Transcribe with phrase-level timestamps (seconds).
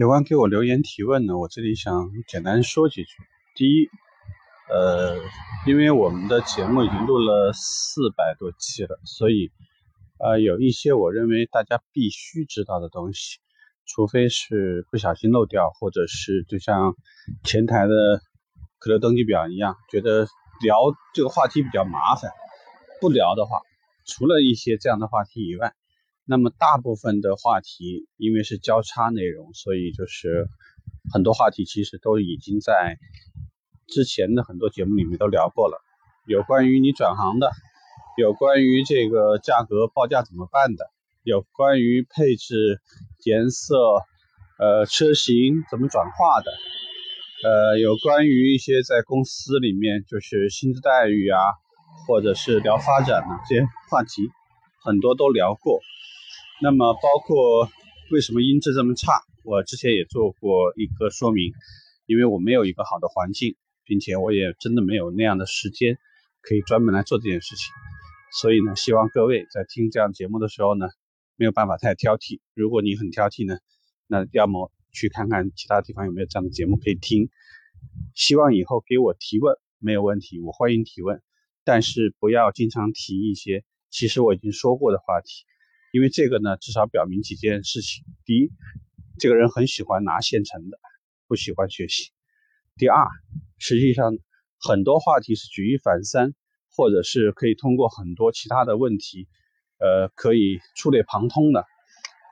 [0.00, 3.10] 有关给我留言提问呢，我这里想简单说几句。
[3.54, 3.86] 第一，
[4.70, 5.18] 呃，
[5.66, 9.50] 因为我们的节目已经录了四百多期了，所以
[10.18, 13.40] 呃有一些我认为大家必须知道的东西，
[13.84, 16.96] 除非是不小心漏掉，或者是就像
[17.44, 18.22] 前台的
[18.78, 20.26] 客流登记表一样，觉得
[20.62, 20.78] 聊
[21.12, 22.30] 这个话题比较麻烦，
[23.02, 23.60] 不聊的话，
[24.06, 25.74] 除了一些这样的话题以外。
[26.24, 30.48] 那么大部分的话题，因为是交叉内容，所以就是
[31.12, 32.98] 很多话题其实都已经在
[33.88, 35.82] 之前的很多节目里面都聊过了。
[36.26, 37.50] 有关于你转行的，
[38.16, 40.90] 有关于这个价格报价怎么办的，
[41.24, 42.80] 有关于配置、
[43.24, 43.76] 颜色、
[44.58, 46.52] 呃车型怎么转化的，
[47.42, 51.40] 呃有关于一些在公司里面就是薪资待遇啊，
[52.06, 54.30] 或者是聊发展的这些话题，
[54.84, 55.80] 很多都聊过。
[56.62, 57.70] 那么包括
[58.10, 61.54] 为什么音质这么差，我之前也做过一个说明，
[62.04, 65.96] 因为我没有一个好的环境，并且我也真的没有那样的时间
[66.42, 67.72] 可以专门来做这件事情，
[68.38, 70.86] 所以呢，希望各位在听这样节目的时候呢，
[71.36, 72.40] 没有办法太挑剔。
[72.52, 73.58] 如果你很挑剔呢，
[74.06, 77.30] 那要么去看看其他地方有没有这样的节目可以听。
[78.14, 81.22] 希望以后给我提问没有问题，我欢迎提问，
[81.64, 85.46] 但是不要经常提一些其实我已经说过的话题。
[85.92, 88.52] 因为这个呢，至少表明几件事情：第一，
[89.18, 90.78] 这个人很喜欢拿现成的，
[91.26, 92.12] 不喜欢学习；
[92.76, 93.08] 第二，
[93.58, 94.16] 实际上
[94.60, 96.32] 很多话题是举一反三，
[96.70, 99.26] 或者是可以通过很多其他的问题，
[99.78, 101.64] 呃，可以触类旁通的。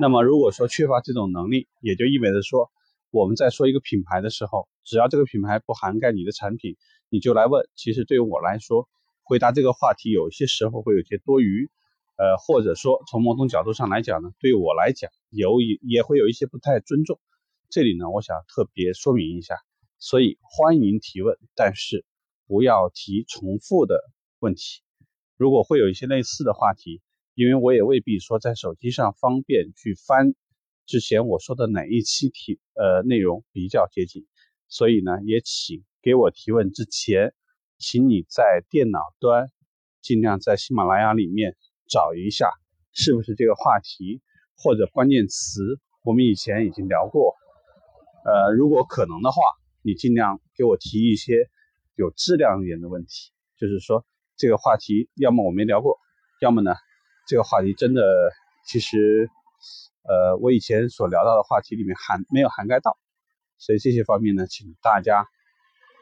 [0.00, 2.72] 那么如果说缺乏这种能力，也就意味着说，
[3.12, 6.76] 我们在说一个品牌的时候，只要这个品牌不涵盖你的产品，
[7.08, 7.68] 你就来问。
[7.76, 8.88] 其实对于我来说，
[9.22, 11.70] 回答这个话题有些时候会有些多余。
[12.16, 17.18] 呃，或者说从某种角度上来讲呢，对我来讲有也也会有一些不太尊重。
[17.70, 19.56] 这里呢，我想特别说明一下，
[19.98, 22.04] 所以欢迎提问，但是
[22.46, 24.00] 不要提重复的
[24.38, 24.82] 问题。
[25.36, 27.02] 如果会有一些类似的话题，
[27.34, 30.34] 因为我也未必说在手机上方便去翻
[30.86, 34.26] 之前我说的哪一期提呃内容比较接近，
[34.68, 37.34] 所以呢，也请给我提问之前，
[37.78, 39.50] 请你在电脑端
[40.00, 41.56] 尽量在喜马拉雅里面。
[41.88, 42.50] 找一下
[42.92, 44.22] 是不是这个话题
[44.56, 47.34] 或者关键词，我们以前已经聊过。
[48.24, 49.42] 呃，如果可能的话，
[49.82, 51.48] 你尽量给我提一些
[51.94, 54.04] 有质量一点的问题，就是说
[54.36, 55.98] 这个话题要么我没聊过，
[56.40, 56.74] 要么呢
[57.26, 58.02] 这个话题真的
[58.66, 59.28] 其实
[60.02, 62.96] 呃我以前所聊到的话题里面涵没有涵盖到，
[63.58, 65.26] 所以这些方面呢，请大家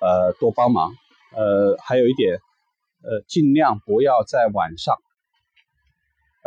[0.00, 0.92] 呃多帮忙。
[1.34, 2.34] 呃，还有一点，
[3.02, 4.94] 呃，尽量不要在晚上。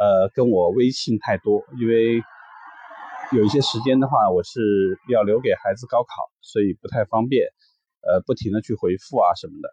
[0.06, 2.22] 呃，跟我微信太多，因为
[3.32, 7.48] 有一些时间的话，我是要留给孩子高考，所以不太方便，
[8.02, 9.70] 呃，不停的去回复啊什么的。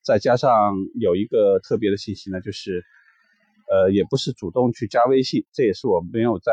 [0.00, 2.84] 再加上有一个特别的信息呢，就是，
[3.72, 6.52] 呃，也不是主动去加微信，这也是我没有在，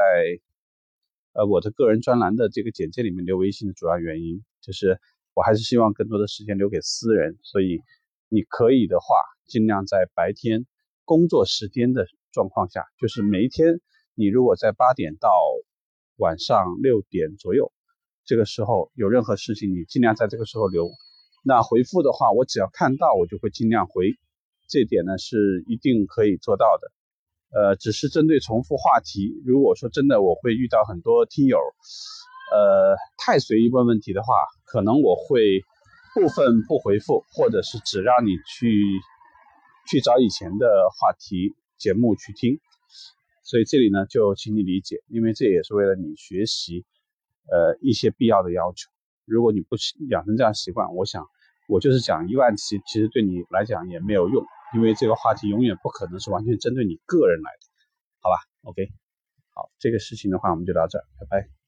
[1.33, 4.99] 呃，我的个人专栏的这个简介里面留微信的主要原因，就是
[5.35, 7.79] 我还是希望更多的时间留给私人，所以
[8.27, 9.05] 你可以的话，
[9.45, 10.65] 尽量在白天
[11.05, 12.07] 工作时间的。
[12.31, 13.79] 状况下，就是每一天，
[14.15, 15.29] 你如果在八点到
[16.17, 17.71] 晚上六点左右，
[18.25, 20.89] 这个时候有任何事情，你尽量在这个时候留。
[21.43, 24.17] 那回复的话，我只要看到，我就会尽量回。
[24.67, 26.91] 这点呢是一定可以做到的。
[27.51, 34.35] 呃，只是针对重复话题，如果说真的我会遇到很多听友，呃，太随意问问题的话，
[34.65, 35.61] 可能我会
[36.13, 38.83] 部分不回复，或者是只让你去
[39.89, 40.67] 去找以前的
[40.99, 41.55] 话题。
[41.79, 42.59] 节目去听，
[43.43, 46.85] 所以这里呢就请你理解，因为这也是为了你学习，
[47.49, 48.91] 呃一些必要的要求。
[49.25, 49.77] 如果你不
[50.09, 51.25] 养成这样习惯，我想
[51.67, 54.43] 我就是讲一万期，其实对你来讲也没有用，
[54.75, 57.67] 因为这个话题永远不可能是完全针对你个人来的，
[58.19, 58.35] 好吧
[58.69, 58.91] ？OK，
[59.55, 61.58] 好，这个事情的话我们就到这儿，拜拜。